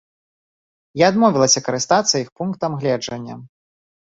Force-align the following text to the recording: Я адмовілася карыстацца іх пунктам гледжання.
Я 1.01 1.05
адмовілася 1.13 1.63
карыстацца 1.67 2.15
іх 2.23 2.29
пунктам 2.41 2.71
гледжання. 2.81 3.39